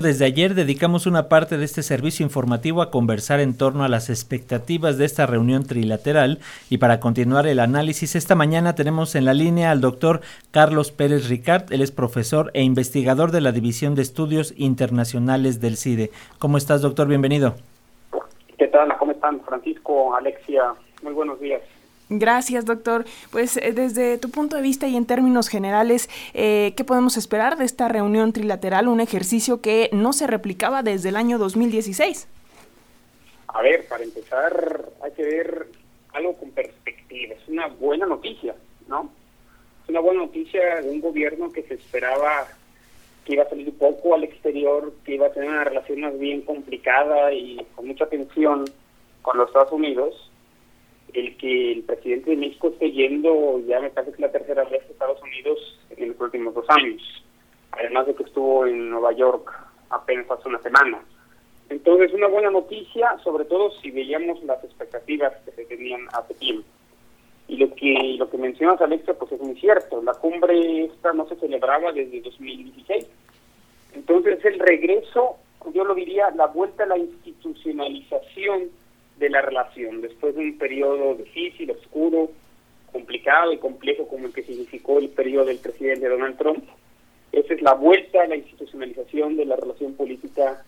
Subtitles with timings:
[0.00, 4.10] Desde ayer dedicamos una parte de este servicio informativo a conversar en torno a las
[4.10, 6.38] expectativas de esta reunión trilateral
[6.70, 10.20] y para continuar el análisis esta mañana tenemos en la línea al doctor
[10.52, 15.76] Carlos Pérez Ricard, él es profesor e investigador de la División de Estudios Internacionales del
[15.76, 16.12] CIDE.
[16.38, 17.08] ¿Cómo estás doctor?
[17.08, 17.56] Bienvenido.
[18.56, 18.96] ¿Qué tal?
[18.98, 20.74] ¿Cómo están Francisco, Alexia?
[21.02, 21.62] Muy buenos días.
[22.10, 23.04] Gracias, doctor.
[23.30, 27.58] Pues eh, desde tu punto de vista y en términos generales, eh, ¿qué podemos esperar
[27.58, 28.88] de esta reunión trilateral?
[28.88, 32.26] Un ejercicio que no se replicaba desde el año 2016.
[33.48, 35.66] A ver, para empezar, hay que ver
[36.14, 37.34] algo con perspectiva.
[37.34, 38.54] Es una buena noticia,
[38.88, 39.10] ¿no?
[39.82, 42.48] Es una buena noticia de un gobierno que se esperaba
[43.26, 46.40] que iba a salir poco al exterior, que iba a tener una relación más bien
[46.40, 48.64] complicada y con mucha tensión
[49.20, 50.27] con los Estados Unidos
[51.14, 54.82] el que el presidente de México esté yendo, ya me parece que la tercera vez
[54.82, 57.02] a Estados Unidos en los últimos dos años,
[57.72, 59.52] además de que estuvo en Nueva York
[59.90, 61.00] apenas hace una semana.
[61.70, 66.66] Entonces, una buena noticia, sobre todo si veíamos las expectativas que se tenían hace tiempo.
[67.46, 70.02] Y lo que lo que mencionas, Alexa, pues es muy cierto.
[70.02, 73.06] La cumbre esta no se celebraba desde 2016.
[73.94, 75.36] Entonces, el regreso,
[75.72, 78.70] yo lo diría, la vuelta a la institucionalización
[79.18, 82.30] de la relación, después de un periodo difícil, oscuro,
[82.92, 86.64] complicado y complejo como el que significó el periodo del presidente Donald Trump.
[87.32, 90.64] Esa es la vuelta a la institucionalización de la relación política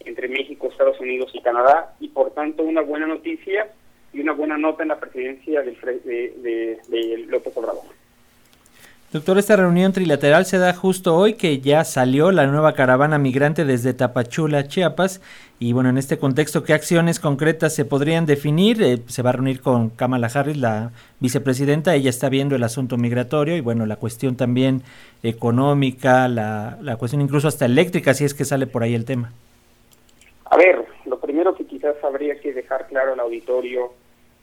[0.00, 3.70] entre México, Estados Unidos y Canadá y por tanto una buena noticia
[4.12, 7.97] y una buena nota en la presidencia del, de, de López Obrador.
[9.10, 13.64] Doctor, esta reunión trilateral se da justo hoy que ya salió la nueva caravana migrante
[13.64, 15.22] desde Tapachula, Chiapas.
[15.58, 18.82] Y bueno, en este contexto, ¿qué acciones concretas se podrían definir?
[18.82, 21.94] Eh, se va a reunir con Kamala Harris, la vicepresidenta.
[21.94, 24.82] Ella está viendo el asunto migratorio y bueno, la cuestión también
[25.22, 29.32] económica, la, la cuestión incluso hasta eléctrica, si es que sale por ahí el tema.
[30.50, 33.90] A ver, lo primero que quizás habría que dejar claro al auditorio,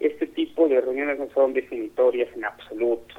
[0.00, 3.14] este tipo de reuniones no son definitorias en absoluto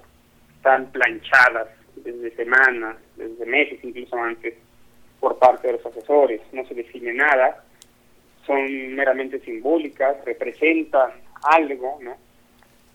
[0.65, 4.55] están planchadas desde semanas, desde meses incluso antes,
[5.19, 6.41] por parte de los asesores.
[6.53, 7.63] No se define nada,
[8.47, 11.11] son meramente simbólicas, representan
[11.43, 12.17] algo, ¿no?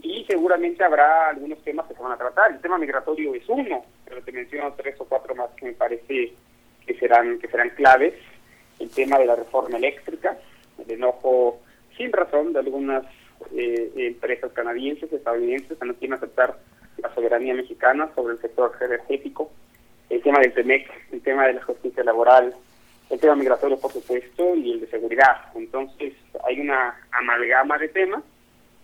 [0.03, 2.51] Y seguramente habrá algunos temas que se van a tratar.
[2.51, 6.33] El tema migratorio es uno, pero te menciono tres o cuatro más que me parece
[6.85, 8.15] que serán, que serán claves.
[8.81, 10.37] El tema de la reforma eléctrica,
[10.85, 11.61] el enojo
[11.97, 13.05] sin razón de algunas
[13.55, 16.57] eh, empresas canadienses, estadounidenses, que no quieren aceptar
[17.03, 19.51] la soberanía mexicana sobre el sector energético,
[20.09, 22.55] el tema del TEMEC, el tema de la justicia laboral,
[23.11, 25.37] el tema migratorio, por supuesto, y el de seguridad.
[25.55, 26.15] Entonces,
[26.47, 28.23] hay una amalgama de temas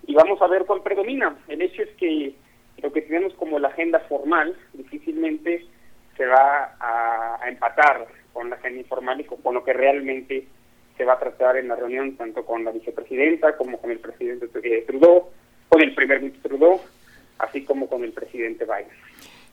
[0.07, 1.37] y vamos a ver cuál predomina.
[1.49, 2.35] El hecho es que
[2.83, 5.67] lo que tenemos como la agenda formal difícilmente
[6.17, 10.47] se va a, empatar con la agenda informal y con, lo que realmente
[10.97, 14.49] se va a tratar en la reunión, tanto con la vicepresidenta como con el presidente
[14.49, 15.29] Trudeau,
[15.69, 16.23] con el primer
[18.37, 19.06] como con el presidente Biden.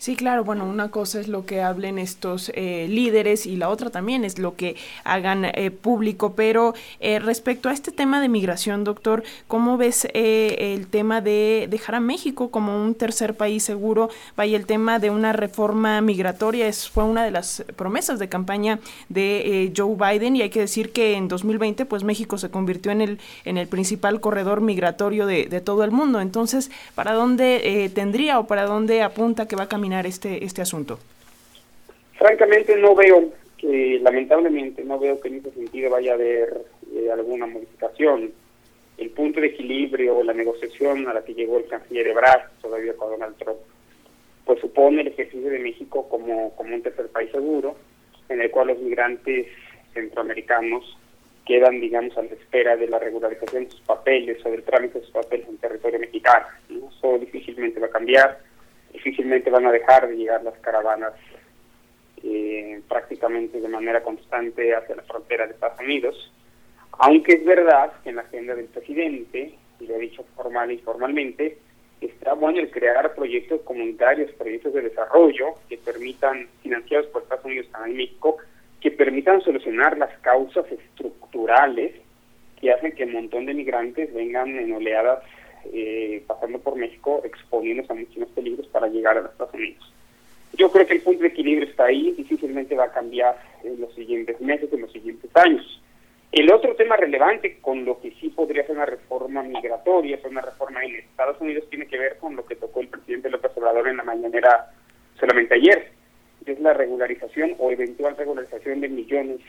[0.03, 3.89] Sí, claro, bueno, una cosa es lo que hablen estos eh, líderes y la otra
[3.89, 4.75] también es lo que
[5.05, 10.87] hagan eh, público, pero eh, respecto a este tema de migración, doctor, ¿cómo ves el
[10.87, 14.09] tema de dejar a México como un tercer país seguro?
[14.35, 18.81] Vaya, el tema de una reforma migratoria es, fue una de las promesas de campaña
[19.07, 22.99] de Joe Biden y hay que decir que en 2020 pues México se convirtió en
[22.99, 26.19] el, en el principal corredor migratorio de, de todo el mundo.
[26.19, 29.92] Entonces, ¿para dónde tendría o para dónde apunta que va a caminar?
[30.01, 30.99] Este, este asunto?
[32.17, 37.09] Francamente no veo que, lamentablemente, no veo que en ese sentido vaya a haber eh,
[37.11, 38.31] alguna modificación.
[38.97, 43.11] El punto de equilibrio, la negociación a la que llegó el canciller Ebrard, todavía con
[43.11, 43.57] Donald Trump,
[44.45, 47.75] pues supone el ejercicio de México como, como un tercer país seguro,
[48.29, 49.47] en el cual los migrantes
[49.93, 50.97] centroamericanos
[51.45, 55.05] quedan, digamos, a la espera de la regularización de sus papeles o del trámite de
[55.05, 56.45] sus papeles en territorio mexicano.
[56.69, 58.39] Eso difícilmente va a cambiar
[58.93, 61.13] difícilmente van a dejar de llegar las caravanas
[62.23, 66.31] eh, prácticamente de manera constante hacia la frontera de Estados Unidos,
[66.99, 70.77] aunque es verdad que en la agenda del presidente, y lo he dicho formal y
[70.77, 71.57] formalmente,
[71.99, 77.67] está bueno el crear proyectos comunitarios, proyectos de desarrollo que permitan, financiados por Estados Unidos,
[77.71, 78.37] Canadá y México,
[78.79, 81.95] que permitan solucionar las causas estructurales
[82.59, 85.23] que hacen que un montón de migrantes vengan en oleadas
[85.71, 89.93] eh, pasando por México, exponiéndose a muchos peligros para llegar a los Estados Unidos.
[90.57, 93.93] Yo creo que el punto de equilibrio está ahí, difícilmente va a cambiar en los
[93.95, 95.81] siguientes meses, en los siguientes años.
[96.31, 100.41] El otro tema relevante con lo que sí podría ser una reforma migratoria, es una
[100.41, 103.87] reforma en Estados Unidos, tiene que ver con lo que tocó el presidente López Obrador
[103.87, 104.71] en la mañanera
[105.19, 105.91] solamente ayer,
[106.45, 109.39] es la regularización o eventual regularización de millones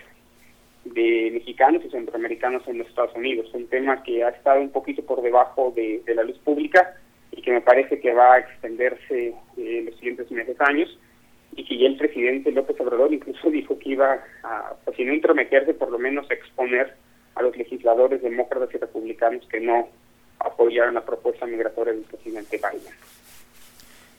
[0.95, 5.03] de mexicanos y centroamericanos en los Estados Unidos, un tema que ha estado un poquito
[5.03, 6.95] por debajo de, la luz pública
[7.33, 10.99] y que me parece que va a extenderse en los siguientes meses, años,
[11.57, 15.13] y que ya el presidente López Obrador incluso dijo que iba a, pues, si no
[15.13, 16.95] intrometerse, por lo menos exponer
[17.35, 19.89] a los legisladores demócratas y republicanos que no
[20.39, 22.95] apoyaron la propuesta migratoria del presidente Biden.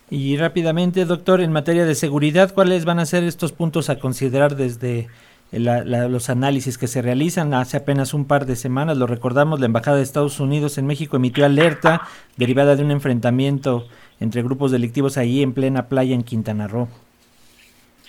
[0.09, 4.55] Y rápidamente, doctor, en materia de seguridad, ¿cuáles van a ser estos puntos a considerar
[4.55, 5.07] desde
[5.51, 7.53] los análisis que se realizan?
[7.53, 11.15] Hace apenas un par de semanas, lo recordamos, la Embajada de Estados Unidos en México
[11.17, 12.01] emitió alerta
[12.37, 13.87] derivada de un enfrentamiento
[14.19, 16.87] entre grupos delictivos ahí en plena playa en Quintana Roo.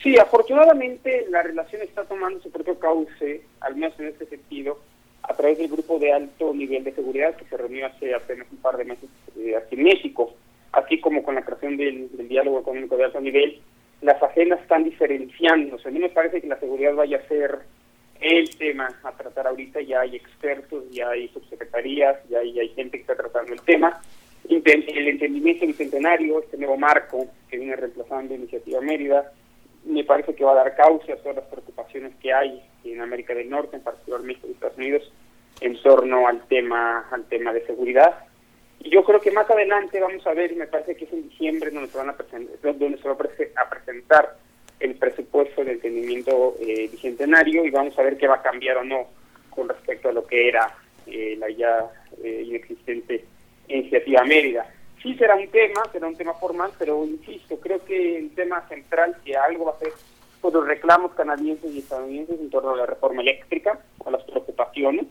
[0.02, 4.78] Sí, afortunadamente la relación está tomando su propio cauce, al menos en este sentido,
[5.22, 8.58] a través del grupo de alto nivel de seguridad que se reunió hace apenas un
[8.58, 10.34] par de meses eh, aquí en México,
[10.72, 13.60] así como con la creación del, diálogo económico de alto nivel,
[14.02, 15.88] las agendas están diferenciándose.
[15.88, 17.60] A mí me parece que la seguridad vaya a ser
[18.20, 23.02] el tema a tratar ahorita, ya hay expertos, ya hay subsecretarías, ya hay, gente que
[23.02, 24.00] está tratando el tema.
[24.48, 29.32] El entendimiento bicentenario, este nuevo marco que viene reemplazando Iniciativa Mérida,
[29.84, 33.34] me parece que va a dar causa a todas las preocupaciones que hay en América
[33.34, 35.12] del Norte, en particular México y Estados Unidos,
[35.60, 38.26] en torno al tema, al tema de seguridad.
[38.90, 41.70] Yo creo que más adelante vamos a ver, y me parece que es en diciembre
[41.70, 44.36] donde se, van a presentar, donde se va a presentar
[44.80, 48.84] el presupuesto del entendimiento eh, bicentenario y vamos a ver qué va a cambiar o
[48.84, 49.06] no
[49.50, 50.74] con respecto a lo que era
[51.06, 51.90] eh, la ya
[52.22, 53.24] eh, inexistente
[53.68, 54.66] iniciativa Mérida.
[55.02, 59.16] Sí será un tema, será un tema formal, pero insisto, creo que el tema central,
[59.24, 59.92] que algo va a ser
[60.40, 65.06] pues, los reclamos canadienses y estadounidenses en torno a la reforma eléctrica, a las preocupaciones,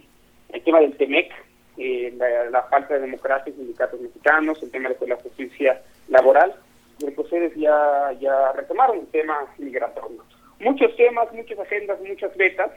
[0.49, 1.31] el tema del TEMEC,
[1.77, 2.13] eh,
[2.51, 6.53] la, falta de democracia en sindicatos mexicanos, el tema de la justicia laboral,
[6.99, 10.23] y ustedes ya, ya retomaron el tema migratorio.
[10.59, 12.71] Muchos temas, muchas agendas, muchas vetas,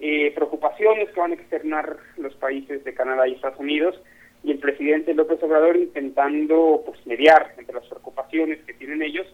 [0.00, 4.00] eh, preocupaciones que van a externar los países de Canadá y Estados Unidos,
[4.42, 9.26] y el presidente López Obrador intentando pues mediar entre las preocupaciones que tienen ellos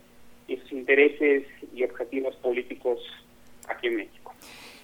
[0.46, 1.44] y sus intereses
[1.75, 3.00] y objetivos políticos
[3.69, 4.19] aquí en México.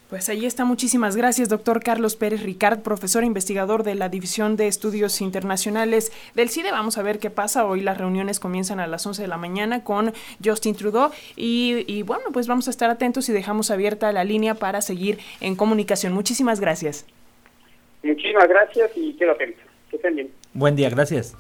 [0.09, 0.65] Pues ahí está.
[0.65, 6.13] Muchísimas gracias, doctor Carlos Pérez Ricard, profesor e investigador de la División de Estudios Internacionales
[6.35, 6.71] del CIDE.
[6.71, 7.67] Vamos a ver qué pasa.
[7.67, 10.13] Hoy las reuniones comienzan a las 11 de la mañana con
[10.45, 11.11] Justin Trudeau.
[11.35, 15.19] Y, y bueno, pues vamos a estar atentos y dejamos abierta la línea para seguir
[15.41, 16.13] en comunicación.
[16.13, 17.05] Muchísimas gracias.
[18.05, 19.61] Muchísimas gracias y quedo atento.
[19.91, 20.31] Que estén bien.
[20.53, 21.37] Buen día, gracias.